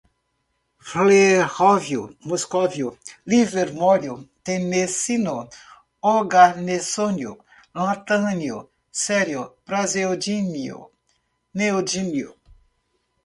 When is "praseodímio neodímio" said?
9.63-12.35